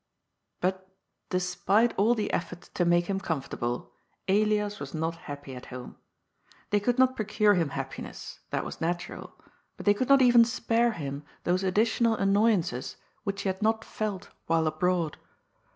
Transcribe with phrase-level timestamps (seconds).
[0.61, 0.89] But,
[1.29, 3.93] despite all the efforts to make him comfortable,
[4.27, 5.95] Elias was not happy at home.
[6.71, 9.35] They could not procure him happiness— ^that was natural—
[9.77, 14.29] ^but they could not even spare him those additional annoyances which he had not felt
[14.47, 15.17] while abroad.